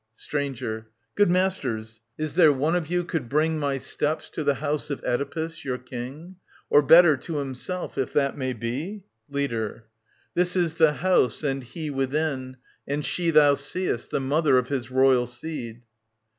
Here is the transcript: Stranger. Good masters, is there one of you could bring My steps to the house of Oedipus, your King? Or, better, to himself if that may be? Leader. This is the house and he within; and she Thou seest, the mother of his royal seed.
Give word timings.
Stranger. 0.15 0.87
Good 1.13 1.29
masters, 1.29 2.01
is 2.17 2.33
there 2.33 2.51
one 2.51 2.75
of 2.75 2.87
you 2.87 3.03
could 3.03 3.29
bring 3.29 3.59
My 3.59 3.77
steps 3.77 4.31
to 4.31 4.43
the 4.43 4.55
house 4.55 4.89
of 4.89 4.99
Oedipus, 5.03 5.63
your 5.63 5.77
King? 5.77 6.37
Or, 6.71 6.81
better, 6.81 7.15
to 7.17 7.37
himself 7.37 7.99
if 7.99 8.11
that 8.13 8.35
may 8.35 8.53
be? 8.53 9.05
Leader. 9.29 9.85
This 10.33 10.55
is 10.55 10.77
the 10.77 10.93
house 10.93 11.43
and 11.43 11.63
he 11.63 11.91
within; 11.91 12.57
and 12.87 13.05
she 13.05 13.29
Thou 13.29 13.53
seest, 13.53 14.09
the 14.09 14.19
mother 14.19 14.57
of 14.57 14.69
his 14.69 14.89
royal 14.89 15.27
seed. 15.27 15.83